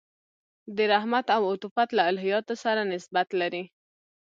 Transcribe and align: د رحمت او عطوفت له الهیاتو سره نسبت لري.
د 0.75 0.77
رحمت 0.93 1.25
او 1.35 1.41
عطوفت 1.51 1.89
له 1.97 2.03
الهیاتو 2.11 2.53
سره 2.63 2.81
نسبت 2.93 3.27
لري. 3.41 3.63